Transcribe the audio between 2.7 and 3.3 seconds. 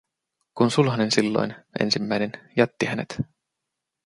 hänet.